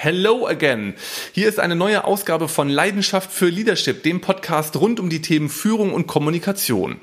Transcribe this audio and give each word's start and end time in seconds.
Hello 0.00 0.46
again. 0.46 0.94
Hier 1.32 1.48
ist 1.48 1.58
eine 1.58 1.74
neue 1.74 2.04
Ausgabe 2.04 2.46
von 2.46 2.68
Leidenschaft 2.68 3.32
für 3.32 3.48
Leadership, 3.48 4.04
dem 4.04 4.20
Podcast 4.20 4.76
rund 4.76 5.00
um 5.00 5.10
die 5.10 5.22
Themen 5.22 5.48
Führung 5.48 5.92
und 5.92 6.06
Kommunikation. 6.06 7.00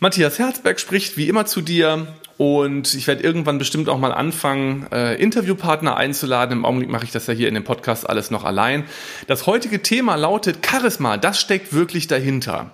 Matthias 0.00 0.38
Herzberg 0.38 0.80
spricht 0.80 1.18
wie 1.18 1.28
immer 1.28 1.44
zu 1.44 1.60
dir 1.60 2.06
und 2.38 2.94
ich 2.94 3.06
werde 3.06 3.22
irgendwann 3.22 3.58
bestimmt 3.58 3.90
auch 3.90 3.98
mal 3.98 4.12
anfangen, 4.12 4.86
äh, 4.92 5.16
Interviewpartner 5.16 5.98
einzuladen. 5.98 6.56
Im 6.56 6.64
Augenblick 6.64 6.88
mache 6.88 7.04
ich 7.04 7.10
das 7.10 7.26
ja 7.26 7.34
hier 7.34 7.48
in 7.48 7.54
dem 7.54 7.64
Podcast 7.64 8.08
alles 8.08 8.30
noch 8.30 8.44
allein. 8.44 8.84
Das 9.26 9.46
heutige 9.46 9.82
Thema 9.82 10.14
lautet 10.14 10.66
Charisma. 10.66 11.18
Das 11.18 11.38
steckt 11.38 11.74
wirklich 11.74 12.06
dahinter. 12.06 12.70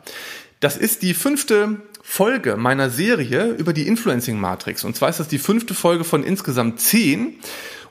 Das 0.61 0.77
ist 0.77 1.03
die 1.03 1.15
fünfte 1.15 1.81
Folge 2.01 2.57
meiner 2.57 2.91
Serie 2.91 3.47
über 3.47 3.73
die 3.73 3.89
Influencing 3.89 4.39
Matrix. 4.39 4.85
Und 4.85 4.95
zwar 4.95 5.09
ist 5.09 5.19
das 5.19 5.27
die 5.27 5.39
fünfte 5.39 5.75
Folge 5.75 6.05
von 6.05 6.23
insgesamt 6.23 6.79
zehn. 6.79 7.41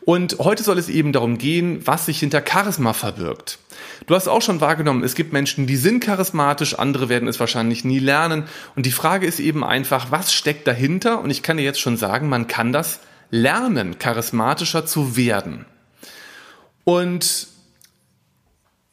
Und 0.04 0.39
heute 0.39 0.63
soll 0.63 0.79
es 0.79 0.89
eben 0.89 1.13
darum 1.13 1.38
gehen, 1.38 1.86
was 1.86 2.07
sich 2.07 2.20
hinter 2.20 2.43
Charisma 2.47 2.94
verbirgt. 2.94 3.59
Du 4.07 4.16
hast 4.16 4.27
auch 4.27 4.41
schon 4.41 4.62
wahrgenommen, 4.62 5.03
es 5.03 5.13
gibt 5.16 5.31
Menschen, 5.31 5.67
die 5.67 5.77
sind 5.77 6.03
charismatisch, 6.03 6.77
andere 6.77 7.07
werden 7.07 7.27
es 7.27 7.39
wahrscheinlich 7.39 7.85
nie 7.85 7.99
lernen. 7.99 8.45
Und 8.76 8.85
die 8.85 8.91
Frage 8.91 9.27
ist 9.27 9.40
eben 9.40 9.63
einfach, 9.63 10.12
was 10.12 10.34
steckt 10.34 10.67
dahinter? 10.67 11.21
Und 11.21 11.29
ich 11.29 11.43
kann 11.43 11.57
dir 11.57 11.63
jetzt 11.63 11.79
schon 11.79 11.98
sagen, 11.98 12.29
man 12.29 12.48
kann 12.48 12.73
das 12.73 12.99
lernen, 13.29 13.99
charismatischer 13.99 14.85
zu 14.85 15.16
werden. 15.16 15.66
Und 16.84 17.48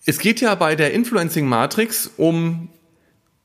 es 0.04 0.18
geht 0.18 0.40
ja 0.40 0.54
bei 0.54 0.76
der 0.76 0.92
Influencing 0.92 1.46
Matrix 1.46 2.10
um 2.16 2.68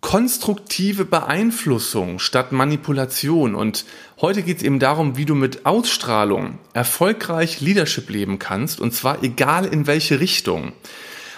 konstruktive 0.04 1.06
Beeinflussung 1.06 2.20
statt 2.20 2.52
Manipulation. 2.52 3.56
Und 3.56 3.86
heute 4.22 4.44
geht 4.44 4.58
es 4.58 4.64
eben 4.64 4.78
darum, 4.78 5.18
wie 5.18 5.26
du 5.26 5.34
mit 5.34 5.66
Ausstrahlung 5.66 6.60
erfolgreich 6.74 7.62
Leadership 7.62 8.10
leben 8.10 8.38
kannst, 8.38 8.80
und 8.80 8.94
zwar 8.94 9.24
egal 9.24 9.66
in 9.66 9.88
welche 9.88 10.20
Richtung. 10.20 10.74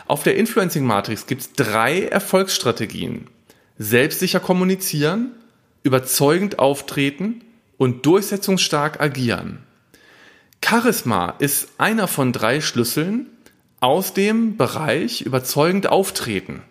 Auf 0.08 0.24
der 0.24 0.36
Influencing 0.36 0.84
Matrix 0.84 1.28
gibt 1.28 1.42
es 1.42 1.54
drei 1.54 2.02
Erfolgsstrategien. 2.02 3.28
Selbstsicher 3.78 4.40
kommunizieren, 4.40 5.32
überzeugend 5.84 6.60
auftreten 6.60 7.44
und 7.78 8.06
durchsetzungsstark 8.06 9.00
agieren. 9.00 9.60
Charisma 10.64 11.36
ist 11.38 11.70
einer 11.78 12.08
von 12.08 12.34
drei 12.34 12.62
Schlüsseln 12.62 13.28
aus 13.80 14.14
dem 14.14 14.58
Bereich 14.58 15.22
überzeugend 15.22 15.88
auftreten. 15.88 16.64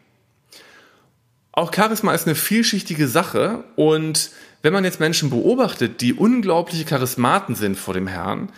Auch 1.56 1.72
Charisma 1.72 2.12
ist 2.12 2.26
eine 2.26 2.34
vielschichtige 2.34 3.06
Sache 3.06 3.62
und 3.76 4.30
wenn 4.62 4.72
man 4.72 4.82
jetzt 4.82 4.98
Menschen 4.98 5.30
beobachtet, 5.30 6.00
die 6.00 6.12
unglaubliche 6.12 6.84
Charismaten 6.84 7.54
sind 7.54 7.78
vor 7.78 7.94
dem 7.94 8.08
Herrn, 8.08 8.50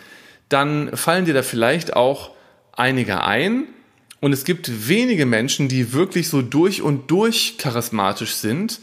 dann 0.49 0.97
fallen 0.97 1.25
dir 1.25 1.35
da 1.35 1.43
vielleicht 1.43 1.95
auch 1.95 2.31
einige 2.71 3.23
ein. 3.23 3.65
Und 4.19 4.33
es 4.33 4.45
gibt 4.45 4.87
wenige 4.89 5.27
Menschen, 5.27 5.67
die 5.67 5.93
wirklich 5.93 6.27
so 6.27 6.41
durch 6.41 6.81
und 6.81 7.11
durch 7.11 7.59
charismatisch 7.59 8.33
sind. 8.33 8.79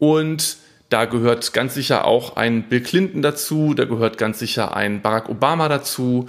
Und 0.00 0.56
da 0.88 1.04
gehört 1.04 1.52
ganz 1.52 1.74
sicher 1.74 2.06
auch 2.06 2.34
ein 2.34 2.64
Bill 2.64 2.80
Clinton 2.80 3.22
dazu, 3.22 3.74
da 3.74 3.84
gehört 3.84 4.18
ganz 4.18 4.40
sicher 4.40 4.76
ein 4.76 5.00
Barack 5.00 5.28
Obama 5.28 5.68
dazu. 5.68 6.28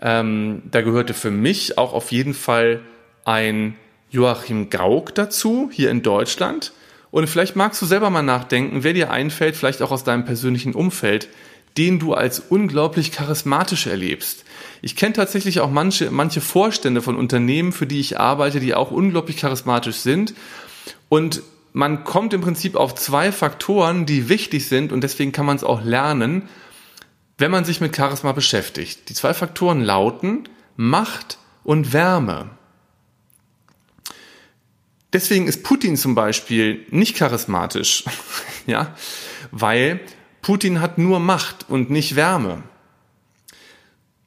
Ähm, 0.00 0.62
da 0.70 0.82
gehörte 0.82 1.14
für 1.14 1.32
mich 1.32 1.78
auch 1.78 1.94
auf 1.94 2.12
jeden 2.12 2.34
Fall 2.34 2.80
ein 3.24 3.74
Joachim 4.10 4.70
Gauck 4.70 5.14
dazu, 5.14 5.70
hier 5.72 5.90
in 5.90 6.02
Deutschland. 6.02 6.72
Und 7.10 7.28
vielleicht 7.28 7.56
magst 7.56 7.80
du 7.82 7.86
selber 7.86 8.10
mal 8.10 8.22
nachdenken, 8.22 8.84
wer 8.84 8.92
dir 8.92 9.10
einfällt, 9.10 9.56
vielleicht 9.56 9.82
auch 9.82 9.90
aus 9.90 10.04
deinem 10.04 10.24
persönlichen 10.24 10.74
Umfeld, 10.74 11.28
den 11.76 11.98
du 11.98 12.14
als 12.14 12.40
unglaublich 12.40 13.12
charismatisch 13.12 13.86
erlebst. 13.86 14.44
Ich 14.82 14.96
kenne 14.96 15.12
tatsächlich 15.12 15.60
auch 15.60 15.70
manche, 15.70 16.10
manche 16.10 16.40
Vorstände 16.40 17.02
von 17.02 17.16
Unternehmen, 17.16 17.72
für 17.72 17.86
die 17.86 18.00
ich 18.00 18.18
arbeite, 18.18 18.60
die 18.60 18.74
auch 18.74 18.90
unglaublich 18.90 19.36
charismatisch 19.36 19.96
sind. 19.96 20.34
Und 21.08 21.42
man 21.72 22.02
kommt 22.04 22.34
im 22.34 22.40
Prinzip 22.40 22.74
auf 22.74 22.94
zwei 22.96 23.30
Faktoren, 23.30 24.06
die 24.06 24.28
wichtig 24.28 24.66
sind 24.66 24.92
und 24.92 25.02
deswegen 25.02 25.32
kann 25.32 25.46
man 25.46 25.56
es 25.56 25.64
auch 25.64 25.84
lernen, 25.84 26.48
wenn 27.38 27.50
man 27.50 27.64
sich 27.64 27.80
mit 27.80 27.96
Charisma 27.96 28.32
beschäftigt. 28.32 29.08
Die 29.08 29.14
zwei 29.14 29.34
Faktoren 29.34 29.80
lauten 29.80 30.48
Macht 30.76 31.38
und 31.62 31.92
Wärme. 31.92 32.50
Deswegen 35.12 35.48
ist 35.48 35.64
Putin 35.64 35.96
zum 35.96 36.14
Beispiel 36.14 36.86
nicht 36.90 37.16
charismatisch, 37.16 38.04
ja, 38.66 38.94
weil 39.50 40.00
Putin 40.42 40.80
hat 40.80 40.98
nur 40.98 41.20
Macht 41.20 41.68
und 41.68 41.90
nicht 41.90 42.16
Wärme. 42.16 42.62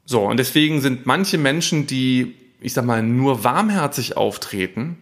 So, 0.06 0.26
und 0.26 0.38
deswegen 0.38 0.82
sind 0.82 1.06
manche 1.06 1.38
Menschen, 1.38 1.88
die, 1.88 2.36
ich 2.60 2.74
sag 2.74 2.86
mal, 2.86 3.02
nur 3.02 3.44
warmherzig 3.44 4.18
auftreten, 4.18 4.98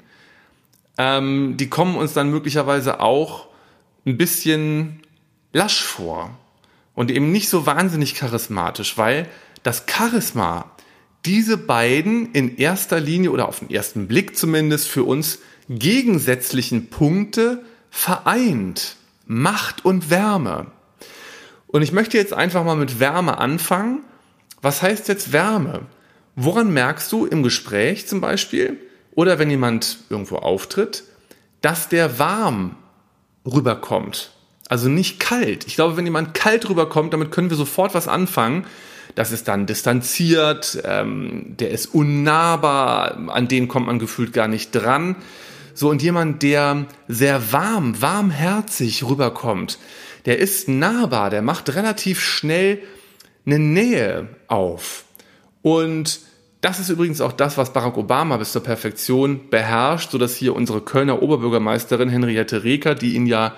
ähm, 0.98 1.58
die 1.58 1.70
kommen 1.70 1.96
uns 1.96 2.14
dann 2.14 2.30
möglicherweise 2.30 3.00
auch 3.00 3.48
ein 4.06 4.18
bisschen 4.18 5.02
lasch 5.54 5.82
vor 5.82 6.38
und 6.94 7.10
eben 7.10 7.32
nicht 7.32 7.50
so 7.50 7.66
wahnsinnig 7.66 8.16
charismatisch, 8.16 8.98
weil 8.98 9.28
das 9.64 9.86
Charisma 9.88 10.72
diese 11.26 11.58
beiden 11.58 12.32
in 12.34 12.58
erster 12.58 13.00
Linie 13.00 13.32
oder 13.32 13.48
auf 13.48 13.60
den 13.60 13.70
ersten 13.70 14.08
Blick 14.08 14.38
zumindest 14.38 14.88
für 14.88 15.04
uns 15.04 15.40
gegensätzlichen 15.80 16.90
Punkte 16.90 17.64
vereint. 17.90 18.96
Macht 19.26 19.86
und 19.86 20.10
Wärme. 20.10 20.68
Und 21.68 21.82
ich 21.84 21.94
möchte 21.94 22.18
jetzt 22.18 22.34
einfach 22.34 22.66
mal 22.66 22.76
mit 22.76 23.00
Wärme 23.00 23.38
anfangen. 23.38 24.04
Was 24.62 24.82
heißt 24.82 25.08
jetzt 25.08 25.32
Wärme? 25.32 25.82
Woran 26.36 26.74
merkst 26.74 27.12
du 27.12 27.26
im 27.26 27.44
Gespräch 27.44 28.08
zum 28.08 28.22
Beispiel 28.22 28.78
oder 29.14 29.40
wenn 29.40 29.50
jemand 29.50 30.00
irgendwo 30.10 30.38
auftritt, 30.38 31.04
dass 31.62 31.88
der 31.90 32.20
warm 32.20 32.76
rüberkommt? 33.46 34.32
Also 34.68 34.90
nicht 34.90 35.20
kalt. 35.20 35.68
Ich 35.68 35.76
glaube, 35.76 35.98
wenn 35.98 36.06
jemand 36.06 36.34
kalt 36.34 36.70
rüberkommt, 36.70 37.14
damit 37.14 37.32
können 37.32 37.50
wir 37.50 37.58
sofort 37.58 37.94
was 37.94 38.08
anfangen. 38.08 38.66
Das 39.16 39.32
ist 39.32 39.48
dann 39.48 39.66
distanziert, 39.66 40.82
ähm, 40.86 41.56
der 41.60 41.72
ist 41.72 41.88
unnahbar, 41.88 43.18
an 43.30 43.48
den 43.50 43.68
kommt 43.68 43.88
man 43.88 44.00
gefühlt 44.00 44.32
gar 44.32 44.48
nicht 44.48 44.72
dran. 44.72 45.18
So, 45.82 45.90
und 45.90 46.04
jemand, 46.04 46.44
der 46.44 46.86
sehr 47.08 47.52
warm, 47.52 48.00
warmherzig 48.04 49.04
rüberkommt, 49.04 49.80
der 50.28 50.38
ist 50.38 50.70
nahbar, 50.70 51.32
der 51.32 51.42
macht 51.42 51.74
relativ 51.74 52.22
schnell 52.22 52.78
eine 53.48 53.58
Nähe 53.58 54.30
auf. 54.48 55.06
Und 55.64 56.20
das 56.62 56.80
ist 56.80 56.90
übrigens 56.90 57.20
auch 57.20 57.32
das, 57.32 57.58
was 57.58 57.74
Barack 57.74 57.98
Obama 57.98 58.38
bis 58.38 58.52
zur 58.52 58.62
Perfektion 58.62 59.50
beherrscht, 59.50 60.12
so 60.12 60.20
dass 60.20 60.36
hier 60.36 60.56
unsere 60.56 60.82
Kölner 60.82 61.24
Oberbürgermeisterin 61.24 62.10
Henriette 62.10 62.64
Reker, 62.64 62.94
die 62.94 63.16
ihn 63.16 63.26
ja, 63.26 63.56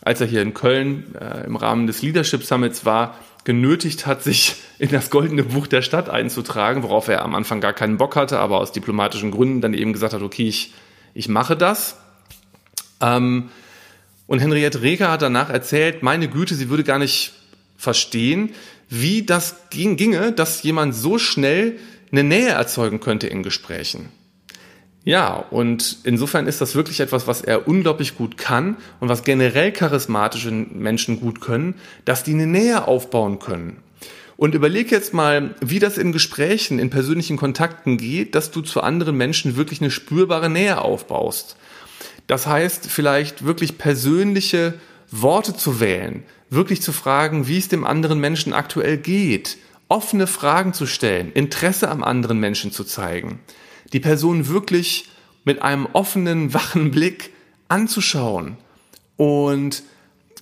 als 0.00 0.22
er 0.22 0.28
hier 0.28 0.40
in 0.40 0.54
Köln 0.54 1.14
äh, 1.20 1.44
im 1.44 1.56
Rahmen 1.56 1.86
des 1.86 2.00
Leadership 2.00 2.42
Summits 2.42 2.86
war, 2.86 3.18
genötigt 3.44 4.06
hat, 4.06 4.22
sich 4.22 4.56
in 4.78 4.88
das 4.88 5.10
goldene 5.10 5.42
Buch 5.42 5.66
der 5.66 5.82
Stadt 5.82 6.08
einzutragen, 6.08 6.82
worauf 6.82 7.08
er 7.08 7.22
am 7.22 7.34
Anfang 7.34 7.60
gar 7.60 7.74
keinen 7.74 7.98
Bock 7.98 8.16
hatte, 8.16 8.38
aber 8.38 8.60
aus 8.60 8.72
diplomatischen 8.72 9.30
Gründen 9.30 9.60
dann 9.60 9.74
eben 9.74 9.92
gesagt 9.92 10.14
hat, 10.14 10.22
okay, 10.22 10.48
ich 10.48 10.72
ich 11.16 11.28
mache 11.28 11.56
das. 11.56 11.96
Ähm, 13.00 13.50
und 14.26 14.40
Henriette 14.40 14.82
Reker 14.82 15.10
hat 15.10 15.22
danach 15.22 15.50
erzählt, 15.50 16.02
meine 16.02 16.28
Güte, 16.28 16.54
sie 16.54 16.68
würde 16.68 16.84
gar 16.84 16.98
nicht 16.98 17.32
verstehen, 17.76 18.50
wie 18.88 19.24
das 19.24 19.56
ging, 19.70 19.96
ginge, 19.96 20.32
dass 20.32 20.62
jemand 20.62 20.94
so 20.94 21.18
schnell 21.18 21.78
eine 22.12 22.24
Nähe 22.24 22.50
erzeugen 22.50 23.00
könnte 23.00 23.26
in 23.26 23.42
Gesprächen. 23.42 24.10
Ja, 25.04 25.34
und 25.36 25.98
insofern 26.02 26.48
ist 26.48 26.60
das 26.60 26.74
wirklich 26.74 27.00
etwas, 27.00 27.26
was 27.28 27.40
er 27.40 27.68
unglaublich 27.68 28.16
gut 28.16 28.36
kann 28.36 28.76
und 28.98 29.08
was 29.08 29.22
generell 29.22 29.70
charismatische 29.70 30.50
Menschen 30.50 31.20
gut 31.20 31.40
können, 31.40 31.74
dass 32.04 32.24
die 32.24 32.32
eine 32.32 32.46
Nähe 32.46 32.88
aufbauen 32.88 33.38
können. 33.38 33.78
Und 34.36 34.54
überleg 34.54 34.90
jetzt 34.90 35.14
mal, 35.14 35.54
wie 35.60 35.78
das 35.78 35.96
in 35.96 36.12
Gesprächen, 36.12 36.78
in 36.78 36.90
persönlichen 36.90 37.36
Kontakten 37.36 37.96
geht, 37.96 38.34
dass 38.34 38.50
du 38.50 38.60
zu 38.60 38.82
anderen 38.82 39.16
Menschen 39.16 39.56
wirklich 39.56 39.80
eine 39.80 39.90
spürbare 39.90 40.50
Nähe 40.50 40.82
aufbaust. 40.82 41.56
Das 42.26 42.46
heißt, 42.46 42.86
vielleicht 42.86 43.44
wirklich 43.44 43.78
persönliche 43.78 44.74
Worte 45.10 45.56
zu 45.56 45.80
wählen, 45.80 46.24
wirklich 46.50 46.82
zu 46.82 46.92
fragen, 46.92 47.46
wie 47.48 47.58
es 47.58 47.68
dem 47.68 47.84
anderen 47.84 48.18
Menschen 48.18 48.52
aktuell 48.52 48.98
geht, 48.98 49.56
offene 49.88 50.26
Fragen 50.26 50.72
zu 50.72 50.86
stellen, 50.86 51.32
Interesse 51.32 51.88
am 51.88 52.02
anderen 52.02 52.38
Menschen 52.38 52.72
zu 52.72 52.84
zeigen, 52.84 53.40
die 53.92 54.00
Person 54.00 54.48
wirklich 54.48 55.08
mit 55.44 55.62
einem 55.62 55.86
offenen, 55.92 56.52
wachen 56.54 56.90
Blick 56.90 57.30
anzuschauen 57.68 58.58
und 59.16 59.82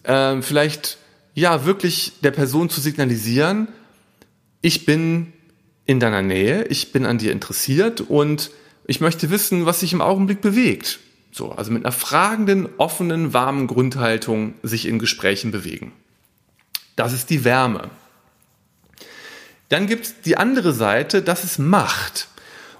äh, 0.03 0.43
vielleicht 0.43 0.99
ja 1.35 1.65
wirklich 1.65 2.13
der 2.23 2.31
Person 2.31 2.71
zu 2.71 2.81
signalisieren, 2.81 3.69
ich 4.65 4.87
bin 4.87 5.35
in 5.85 6.01
deiner 6.01 6.23
Nähe, 6.23 6.65
ich 6.69 6.91
bin 6.91 7.05
an 7.05 7.19
dir 7.19 7.33
interessiert 7.33 8.01
und 8.01 8.51
ich 8.87 8.99
möchte 8.99 9.29
wissen, 9.29 9.67
was 9.67 9.81
sich 9.81 9.93
im 9.93 10.01
Augenblick 10.01 10.41
bewegt. 10.41 11.01
So, 11.33 11.53
also 11.53 11.71
mit 11.71 11.85
einer 11.85 11.93
fragenden, 11.93 12.71
offenen, 12.79 13.35
warmen 13.35 13.67
Grundhaltung 13.67 14.55
sich 14.63 14.87
in 14.87 14.99
Gesprächen 14.99 15.51
bewegen. 15.51 15.93
Das 16.97 17.13
ist 17.13 17.29
die 17.29 17.45
Wärme. 17.45 17.91
Dann 19.69 19.87
gibt 19.87 20.07
es 20.07 20.21
die 20.23 20.39
andere 20.39 20.73
Seite, 20.73 21.21
das 21.21 21.45
ist 21.45 21.59
Macht. 21.59 22.29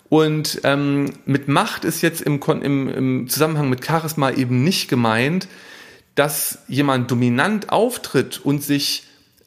Und 0.09 0.63
ähm, 0.65 1.13
mit 1.27 1.49
Macht 1.49 1.85
ist 1.85 2.01
jetzt 2.01 2.23
im, 2.23 2.41
im, 2.63 2.89
im 2.89 3.29
Zusammenhang 3.29 3.69
mit 3.69 3.85
Charisma 3.85 4.31
eben 4.31 4.65
nicht 4.65 4.89
gemeint, 4.89 5.49
dass 6.15 6.61
jemand 6.67 7.11
dominant 7.11 7.69
auftritt 7.69 8.41
und 8.43 8.63
sich 8.63 9.03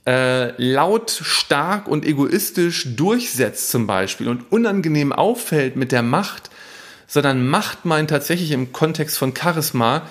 äh, 0.08 0.54
laut, 0.62 1.12
stark 1.12 1.90
und 1.90 2.06
egoistisch 2.06 2.96
durchsetzt 2.96 3.70
zum 3.70 3.88
Beispiel 3.88 4.30
und 4.30 4.52
unangenehm 4.54 5.12
auffällt 5.12 5.76
mit 5.76 5.92
der 5.92 6.02
Macht, 6.02 6.50
sondern 7.08 7.46
Macht 7.46 7.84
meint 7.84 8.10
tatsächlich 8.10 8.52
im 8.52 8.72
Kontext 8.72 9.18
von 9.18 9.36
Charisma, 9.36 10.08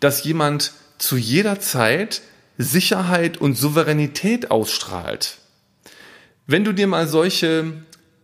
dass 0.00 0.24
jemand 0.24 0.72
zu 0.96 1.18
jeder 1.18 1.60
Zeit 1.60 2.22
Sicherheit 2.56 3.36
und 3.36 3.58
Souveränität 3.58 4.50
ausstrahlt. 4.50 5.38
Wenn 6.46 6.64
du 6.64 6.72
dir 6.72 6.86
mal 6.86 7.06
solche, 7.06 7.72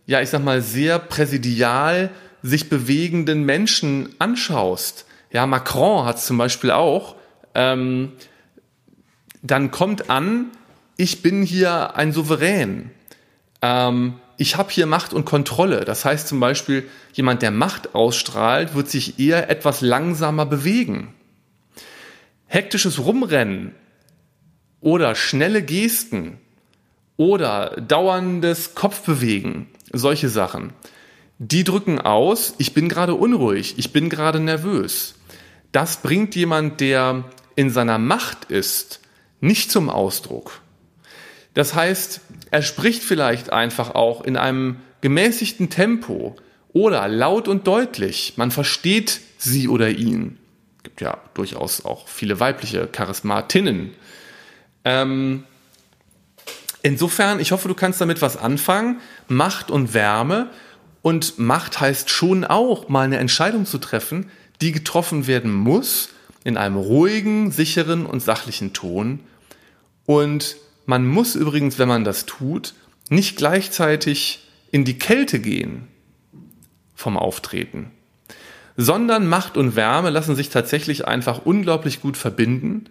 ja, 0.07 0.21
ich 0.21 0.29
sag 0.29 0.43
mal, 0.43 0.61
sehr 0.61 0.97
präsidial 0.97 2.09
sich 2.41 2.67
bewegenden 2.69 3.43
Menschen 3.43 4.15
anschaust, 4.17 5.05
ja, 5.31 5.45
Macron 5.45 6.05
hat 6.05 6.19
zum 6.19 6.39
Beispiel 6.39 6.71
auch, 6.71 7.15
ähm, 7.53 8.13
dann 9.43 9.69
kommt 9.69 10.09
an, 10.09 10.47
ich 11.01 11.23
bin 11.23 11.41
hier 11.41 11.95
ein 11.95 12.13
Souverän. 12.13 12.91
Ähm, 13.63 14.19
ich 14.37 14.55
habe 14.55 14.69
hier 14.69 14.85
Macht 14.85 15.13
und 15.13 15.25
Kontrolle. 15.25 15.83
Das 15.83 16.05
heißt 16.05 16.27
zum 16.27 16.39
Beispiel, 16.39 16.87
jemand, 17.13 17.41
der 17.41 17.49
Macht 17.49 17.95
ausstrahlt, 17.95 18.75
wird 18.75 18.87
sich 18.87 19.19
eher 19.19 19.49
etwas 19.49 19.81
langsamer 19.81 20.45
bewegen. 20.45 21.15
Hektisches 22.45 22.99
Rumrennen 22.99 23.73
oder 24.79 25.15
schnelle 25.15 25.63
Gesten 25.63 26.37
oder 27.17 27.81
dauerndes 27.81 28.75
Kopfbewegen, 28.75 29.69
solche 29.91 30.29
Sachen, 30.29 30.73
die 31.39 31.63
drücken 31.63 31.99
aus, 31.99 32.53
ich 32.59 32.75
bin 32.75 32.89
gerade 32.89 33.15
unruhig, 33.15 33.75
ich 33.77 33.91
bin 33.91 34.09
gerade 34.09 34.39
nervös. 34.39 35.15
Das 35.71 35.97
bringt 35.97 36.35
jemand, 36.35 36.79
der 36.79 37.23
in 37.55 37.71
seiner 37.71 37.97
Macht 37.97 38.45
ist, 38.45 38.99
nicht 39.39 39.71
zum 39.71 39.89
Ausdruck. 39.89 40.60
Das 41.53 41.73
heißt, 41.73 42.21
er 42.49 42.61
spricht 42.61 43.03
vielleicht 43.03 43.51
einfach 43.51 43.95
auch 43.95 44.23
in 44.23 44.37
einem 44.37 44.77
gemäßigten 45.01 45.69
Tempo 45.69 46.35
oder 46.73 47.07
laut 47.07 47.47
und 47.47 47.67
deutlich. 47.67 48.33
Man 48.37 48.51
versteht 48.51 49.21
sie 49.37 49.67
oder 49.67 49.89
ihn. 49.89 50.37
Es 50.77 50.83
gibt 50.83 51.01
ja 51.01 51.17
durchaus 51.33 51.85
auch 51.85 52.07
viele 52.07 52.39
weibliche 52.39 52.87
Charismatinnen. 52.87 53.93
Ähm, 54.85 55.43
insofern, 56.81 57.39
ich 57.39 57.51
hoffe, 57.51 57.67
du 57.67 57.73
kannst 57.73 57.99
damit 57.99 58.21
was 58.21 58.37
anfangen. 58.37 59.01
Macht 59.27 59.69
und 59.69 59.93
Wärme. 59.93 60.49
Und 61.01 61.39
Macht 61.39 61.79
heißt 61.79 62.09
schon 62.09 62.45
auch, 62.45 62.87
mal 62.87 63.05
eine 63.05 63.17
Entscheidung 63.17 63.65
zu 63.65 63.79
treffen, 63.79 64.29
die 64.61 64.71
getroffen 64.71 65.25
werden 65.27 65.51
muss, 65.51 66.09
in 66.43 66.57
einem 66.57 66.77
ruhigen, 66.77 67.51
sicheren 67.51 68.05
und 68.05 68.21
sachlichen 68.21 68.73
Ton. 68.73 69.19
Und 70.05 70.55
man 70.91 71.07
muss 71.07 71.35
übrigens, 71.35 71.79
wenn 71.79 71.87
man 71.87 72.03
das 72.03 72.25
tut, 72.25 72.73
nicht 73.07 73.37
gleichzeitig 73.37 74.45
in 74.71 74.83
die 74.83 74.99
Kälte 74.99 75.39
gehen 75.39 75.87
vom 76.95 77.15
Auftreten, 77.15 77.91
sondern 78.75 79.25
Macht 79.25 79.55
und 79.55 79.77
Wärme 79.77 80.09
lassen 80.09 80.35
sich 80.35 80.49
tatsächlich 80.49 81.07
einfach 81.07 81.45
unglaublich 81.45 82.01
gut 82.01 82.17
verbinden. 82.17 82.89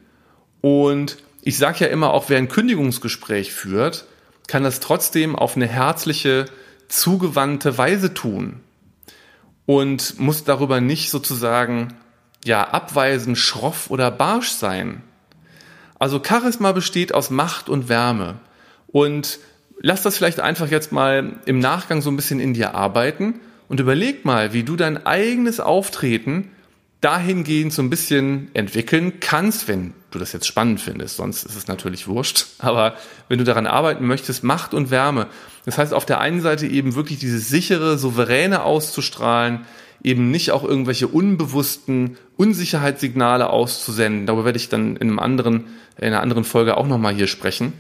Und 0.63 1.19
ich 1.43 1.59
sage 1.59 1.85
ja 1.85 1.87
immer, 1.89 2.15
auch 2.15 2.31
wer 2.31 2.39
ein 2.39 2.49
Kündigungsgespräch 2.49 3.53
führt, 3.53 4.07
kann 4.49 4.63
das 4.63 4.81
trotzdem 4.81 5.37
auf 5.37 5.57
eine 5.57 5.67
herzliche, 5.69 6.47
zugewandte 6.89 7.77
Weise 7.77 8.15
tun 8.15 8.61
und 9.67 10.19
muss 10.19 10.45
darüber 10.45 10.81
nicht 10.81 11.11
sozusagen 11.11 11.93
ja 12.47 12.67
abweisend, 12.67 13.37
schroff 13.37 13.91
oder 13.91 14.11
barsch 14.11 14.53
sein. 14.53 15.03
Also 16.01 16.21
Charisma 16.27 16.73
besteht 16.73 17.15
aus 17.15 17.31
Macht 17.31 17.69
und 17.69 17.89
Wärme. 17.89 18.41
Und 18.89 19.39
lass 19.81 20.03
das 20.03 20.17
vielleicht 20.17 20.41
einfach 20.41 20.69
jetzt 20.69 20.91
mal 20.91 21.35
im 21.45 21.61
Nachgang 21.61 22.01
so 22.03 22.11
ein 22.11 22.17
bisschen 22.17 22.41
in 22.41 22.55
dir 22.55 22.75
arbeiten 22.75 23.39
und 23.69 23.79
überleg 23.79 24.25
mal, 24.25 24.53
wie 24.53 24.65
du 24.65 24.77
dein 24.77 25.07
eigenes 25.07 25.61
Auftreten 25.61 26.51
dahingehend 27.03 27.73
so 27.73 27.83
ein 27.83 27.91
bisschen 27.91 28.51
entwickeln 28.55 29.21
kannst, 29.21 29.69
wenn 29.69 29.93
du 30.11 30.19
das 30.19 30.33
jetzt 30.33 30.47
spannend 30.47 30.81
findest. 30.81 31.17
Sonst 31.17 31.45
ist 31.45 31.57
es 31.57 31.69
natürlich 31.69 32.09
wurscht. 32.09 32.47
Aber 32.59 32.97
wenn 33.29 33.39
du 33.39 33.45
daran 33.45 33.67
arbeiten 33.67 34.07
möchtest, 34.07 34.43
Macht 34.43 34.73
und 34.73 34.91
Wärme. 34.91 35.27
Das 35.67 35.77
heißt, 35.77 35.93
auf 35.93 36.07
der 36.07 36.21
einen 36.21 36.41
Seite 36.41 36.67
eben 36.67 36.95
wirklich 36.95 37.19
dieses 37.19 37.49
sichere, 37.49 37.99
souveräne 37.99 38.63
auszustrahlen, 38.63 39.67
eben 40.03 40.31
nicht 40.31 40.51
auch 40.51 40.65
irgendwelche 40.65 41.09
unbewussten 41.09 42.17
Unsicherheitssignale 42.37 43.51
auszusenden. 43.51 44.27
Darüber 44.27 44.45
werde 44.45 44.59
ich 44.59 44.69
dann 44.69 44.97
in 44.97 45.09
einem 45.09 45.19
anderen, 45.19 45.67
in 45.99 46.07
einer 46.09 46.23
anderen 46.23 46.45
Folge 46.45 46.77
auch 46.77 46.87
nochmal 46.87 47.15
hier 47.15 47.27
sprechen, 47.27 47.73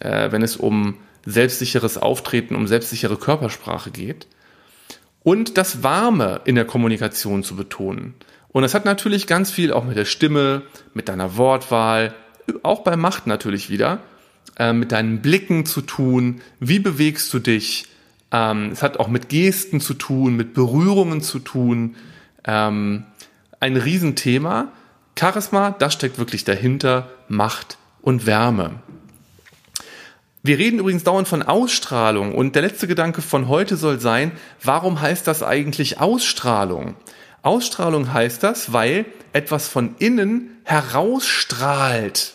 äh, 0.00 0.32
wenn 0.32 0.42
es 0.42 0.56
um 0.56 0.96
selbstsicheres 1.26 1.98
Auftreten, 1.98 2.54
um 2.54 2.66
selbstsichere 2.66 3.16
Körpersprache 3.16 3.90
geht. 3.90 4.26
Und 5.22 5.58
das 5.58 5.82
Warme 5.82 6.40
in 6.44 6.54
der 6.54 6.64
Kommunikation 6.64 7.42
zu 7.42 7.54
betonen. 7.54 8.14
Und 8.48 8.62
das 8.62 8.74
hat 8.74 8.86
natürlich 8.86 9.26
ganz 9.26 9.50
viel 9.50 9.72
auch 9.72 9.84
mit 9.84 9.96
der 9.96 10.06
Stimme, 10.06 10.62
mit 10.94 11.08
deiner 11.08 11.36
Wortwahl, 11.36 12.14
auch 12.62 12.80
bei 12.80 12.96
Macht 12.96 13.26
natürlich 13.26 13.68
wieder, 13.68 14.00
äh, 14.58 14.72
mit 14.72 14.92
deinen 14.92 15.20
Blicken 15.20 15.66
zu 15.66 15.82
tun. 15.82 16.40
Wie 16.60 16.78
bewegst 16.78 17.32
du 17.34 17.40
dich? 17.40 17.86
Ähm, 18.30 18.70
es 18.72 18.82
hat 18.82 18.98
auch 18.98 19.08
mit 19.08 19.28
Gesten 19.28 19.80
zu 19.80 19.94
tun, 19.94 20.36
mit 20.36 20.54
Berührungen 20.54 21.20
zu 21.20 21.38
tun. 21.38 21.96
Ähm, 22.44 23.04
ein 23.60 23.76
Riesenthema. 23.76 24.72
Charisma, 25.18 25.70
das 25.70 25.94
steckt 25.94 26.18
wirklich 26.18 26.44
dahinter. 26.44 27.08
Macht 27.28 27.78
und 28.02 28.26
Wärme. 28.26 28.76
Wir 30.42 30.58
reden 30.58 30.78
übrigens 30.78 31.04
dauernd 31.04 31.28
von 31.28 31.42
Ausstrahlung 31.42 32.34
und 32.34 32.54
der 32.54 32.62
letzte 32.62 32.86
Gedanke 32.86 33.22
von 33.22 33.48
heute 33.48 33.76
soll 33.76 34.00
sein, 34.00 34.32
warum 34.62 35.00
heißt 35.00 35.26
das 35.26 35.42
eigentlich 35.42 36.00
Ausstrahlung? 36.00 36.94
Ausstrahlung 37.42 38.12
heißt 38.12 38.42
das, 38.42 38.72
weil 38.72 39.04
etwas 39.32 39.68
von 39.68 39.96
innen 39.98 40.58
herausstrahlt. 40.64 42.34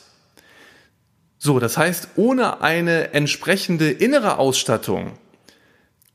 So, 1.40 1.60
das 1.60 1.78
heißt, 1.78 2.10
ohne 2.16 2.62
eine 2.62 3.14
entsprechende 3.14 3.90
innere 3.90 4.38
Ausstattung 4.38 5.14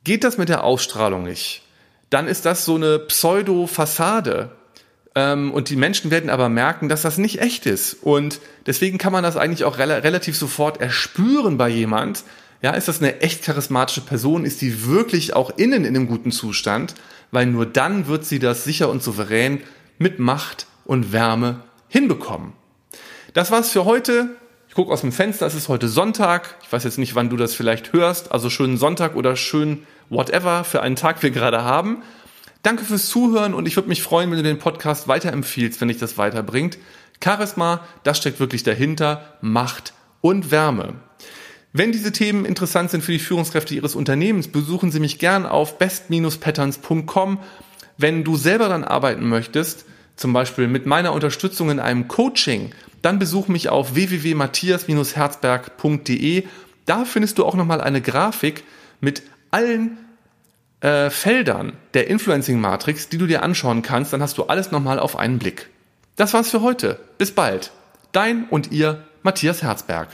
Geht 0.09 0.25
das 0.25 0.39
mit 0.39 0.49
der 0.49 0.65
Ausstrahlung 0.65 1.25
nicht, 1.25 1.61
dann 2.09 2.29
ist 2.29 2.47
das 2.47 2.65
so 2.65 2.77
eine 2.77 2.99
Pseudo-Fassade. 2.99 4.53
Ähm, 5.15 5.53
und 5.53 5.69
die 5.69 5.77
Menschen 5.77 6.11
werden 6.11 6.31
aber 6.31 6.49
merken, 6.49 6.89
dass 6.89 7.03
das 7.03 7.19
nicht 7.19 7.43
echt 7.43 7.67
ist. 7.67 7.93
Und 7.93 8.41
deswegen 8.65 8.97
kann 8.97 9.13
man 9.13 9.23
das 9.23 9.37
eigentlich 9.37 9.65
auch 9.65 9.77
rel 9.77 9.93
relativ 9.93 10.35
sofort 10.35 10.81
erspüren 10.81 11.59
bei 11.59 11.69
jemand. 11.69 12.25
Ja, 12.63 12.71
ist 12.71 12.89
das 12.89 13.03
eine 13.03 13.21
echt 13.21 13.43
charismatische 13.43 14.01
Person? 14.01 14.47
Ist 14.47 14.63
die 14.63 14.87
wirklich 14.87 15.37
auch 15.37 15.51
innen 15.59 15.85
in 15.85 15.95
einem 15.95 16.09
guten 16.09 16.33
Zustand? 16.33 16.95
Weil 17.31 17.45
nur 17.45 17.67
dann 17.67 18.07
wird 18.07 18.25
sie 18.25 18.39
das 18.39 18.65
sicher 18.65 18.89
und 18.89 19.03
souverän 19.03 19.61
mit 19.99 20.21
Macht 20.21 20.69
und 20.87 21.13
Wärme 21.13 21.65
hinbekommen. 21.89 22.55
Das 23.35 23.51
war's 23.51 23.69
für 23.69 23.85
heute 23.85 24.31
gucke 24.79 24.93
aus 24.93 25.01
dem 25.01 25.11
Fenster, 25.11 25.45
es 25.45 25.57
ist 25.57 25.69
heute 25.69 25.89
Sonntag. 25.89 26.55
Ich 26.63 26.73
weiß 26.73 26.85
jetzt 26.85 26.99
nicht, 26.99 27.17
wann 27.17 27.31
du 27.31 27.37
das 27.37 27.53
vielleicht 27.53 27.93
hörst. 27.93 28.31
Also 28.31 28.49
schönen 28.49 28.77
Sonntag 28.77 29.17
oder 29.17 29.35
schön 29.35 29.85
whatever 30.11 30.65
für 30.65 30.83
einen 30.83 30.97
Tag 30.97 31.23
wir 31.23 31.31
gerade 31.31 31.63
haben. 31.63 32.03
Danke 32.63 32.85
fürs 32.85 33.09
Zuhören 33.09 33.55
und 33.55 33.67
ich 33.67 33.77
würde 33.77 33.89
mich 33.89 34.03
freuen, 34.03 34.31
wenn 34.31 34.39
du 34.39 34.43
den 34.43 34.59
Podcast 34.59 35.09
weiterempfiehlst, 35.09 35.81
wenn 35.81 35.89
dich 35.89 35.99
das 35.99 36.19
weiterbringt. 36.19 36.79
Charisma, 37.23 37.81
das 38.03 38.19
steckt 38.19 38.41
wirklich 38.41 38.63
dahinter. 38.63 39.39
Macht 39.41 39.93
und 40.21 40.51
Wärme. 40.51 40.95
Wenn 41.73 41.93
diese 41.93 42.13
Themen 42.13 42.45
interessant 42.45 42.91
sind 42.91 43.05
für 43.05 43.13
die 43.13 43.19
Führungskräfte 43.19 43.75
Ihres 43.75 43.95
Unternehmens, 43.95 44.49
besuchen 44.49 44.91
Sie 44.91 45.01
mich 45.01 45.19
gern 45.19 45.47
auf 45.47 45.79
best-patterns.com. 45.79 47.39
Wenn 47.97 48.25
du 48.25 48.37
selber 48.37 48.69
dann 48.69 48.85
arbeiten 48.85 49.27
möchtest, 49.29 49.87
zum 50.17 50.33
Beispiel 50.33 50.67
mit 50.67 50.87
meiner 50.87 51.13
Unterstützung 51.13 51.71
in 51.71 51.79
einem 51.79 52.09
Coaching, 52.09 52.73
dann 53.03 53.19
besuch 53.19 53.49
mich 53.49 53.69
auf 53.69 53.95
www.matthias-herzberg.de. 53.95 56.45
Da 56.87 57.05
findest 57.05 57.39
du 57.39 57.45
auch 57.45 57.55
nochmal 57.55 57.81
eine 57.81 58.01
Grafik 58.01 58.65
mit 59.01 59.23
allen 59.51 59.99
äh, 60.81 61.11
Feldern 61.11 61.73
der 61.95 62.09
Influencing 62.09 62.61
Matrix, 62.61 63.09
die 63.09 63.19
du 63.19 63.27
dir 63.27 63.43
anschauen 63.43 63.83
kannst. 63.83 64.13
Dann 64.13 64.23
hast 64.23 64.39
du 64.39 64.45
alles 64.45 64.71
nochmal 64.71 64.99
auf 64.99 65.17
einen 65.17 65.39
Blick. 65.39 65.69
Das 66.17 66.35
war's 66.35 66.51
für 66.51 66.63
heute. 66.63 66.99
Bis 67.19 67.33
bald. 67.33 67.73
Dein 68.13 68.45
und 68.49 68.73
ihr 68.73 69.05
Matthias 69.23 69.63
Herzberg. 69.63 70.09